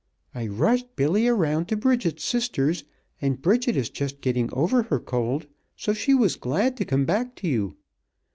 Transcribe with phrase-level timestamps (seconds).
[0.33, 2.85] I rushed Billy around to Bridget's sister's
[3.21, 7.35] and Bridget is just getting over her cold, so she was glad to come back
[7.35, 7.75] to you.